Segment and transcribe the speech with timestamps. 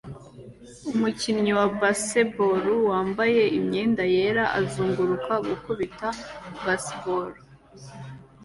[0.93, 6.07] Umukinnyi wa baseball wambaye imyenda yera azunguruka gukubita
[6.63, 7.29] baseball